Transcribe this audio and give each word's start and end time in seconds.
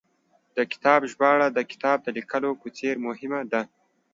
د 0.55 0.57
کتاب 0.71 0.99
ژباړه، 1.11 1.47
د 1.51 1.59
کتاب 1.71 1.97
د 2.03 2.07
لیکلو 2.17 2.51
په 2.61 2.67
څېر 2.77 2.95
مهمه 3.05 3.41
ده 3.51 3.61